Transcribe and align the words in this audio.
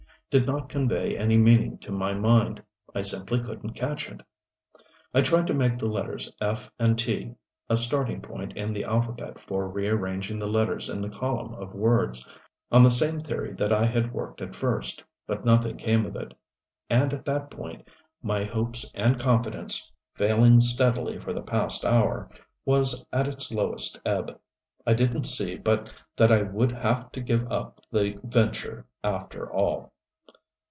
did 0.31 0.47
not 0.47 0.69
convey 0.69 1.17
any 1.17 1.37
meaning 1.37 1.77
to 1.77 1.91
my 1.91 2.13
mind. 2.13 2.63
I 2.95 3.01
simply 3.01 3.41
couldn't 3.43 3.73
catch 3.73 4.07
it. 4.07 4.21
I 5.13 5.21
tried 5.23 5.45
to 5.47 5.53
make 5.53 5.77
the 5.77 5.89
letters 5.91 6.31
"F" 6.39 6.71
and 6.79 6.97
"T" 6.97 7.33
a 7.69 7.75
starting 7.75 8.21
point 8.21 8.53
in 8.55 8.71
the 8.71 8.85
alphabet 8.85 9.41
for 9.41 9.67
rearranging 9.67 10.39
the 10.39 10.47
letters 10.47 10.87
in 10.87 11.01
the 11.01 11.09
column 11.09 11.53
of 11.55 11.73
words, 11.73 12.25
on 12.71 12.81
the 12.81 12.89
same 12.89 13.19
theory 13.19 13.51
that 13.55 13.73
I 13.73 13.83
had 13.83 14.13
worked 14.13 14.39
at 14.39 14.55
first, 14.55 15.03
but 15.27 15.43
nothing 15.43 15.75
came 15.75 16.05
of 16.05 16.15
it. 16.15 16.33
And 16.89 17.11
at 17.11 17.25
that 17.25 17.51
point 17.51 17.89
my 18.23 18.45
hopes 18.45 18.89
and 18.95 19.19
confidence, 19.19 19.91
falling 20.13 20.61
steadily 20.61 21.19
for 21.19 21.33
the 21.33 21.41
past 21.43 21.83
hour, 21.83 22.29
was 22.63 23.05
at 23.11 23.27
its 23.27 23.51
lowest 23.51 23.99
ebb. 24.05 24.39
I 24.87 24.93
didn't 24.93 25.25
see 25.25 25.57
but 25.57 25.89
that 26.15 26.31
I 26.31 26.41
would 26.41 26.71
have 26.71 27.11
to 27.11 27.19
give 27.19 27.43
up 27.51 27.81
the 27.91 28.17
venture 28.23 28.85
after 29.03 29.51
all. 29.51 29.91